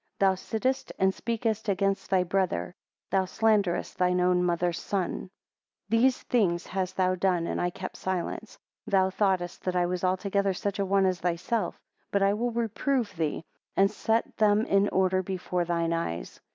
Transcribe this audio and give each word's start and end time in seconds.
Thou 0.17 0.33
sittest 0.33 0.91
and 0.97 1.13
speakest 1.13 1.69
against 1.69 2.09
thy 2.09 2.23
brother; 2.23 2.73
thou 3.11 3.25
slanderest 3.25 3.99
thine 3.99 4.19
own 4.19 4.43
mother's 4.43 4.79
son. 4.79 5.29
12 5.89 5.89
These 5.91 6.23
things 6.23 6.65
hast 6.65 6.97
thou 6.97 7.13
done 7.13 7.45
and 7.45 7.61
I 7.61 7.69
kept 7.69 7.95
silence; 7.97 8.57
thou 8.87 9.11
thoughtest 9.11 9.63
that 9.65 9.75
I 9.75 9.85
was 9.85 10.03
altogether 10.03 10.53
such 10.55 10.79
a 10.79 10.85
one 10.87 11.05
as 11.05 11.19
thyself: 11.19 11.79
but 12.09 12.23
I 12.23 12.33
will 12.33 12.49
reprove 12.49 13.15
thee, 13.15 13.43
and 13.77 13.91
set 13.91 14.37
them 14.37 14.65
in 14.65 14.89
order 14.89 15.21
before 15.21 15.65
thine 15.65 15.93
eyes. 15.93 16.41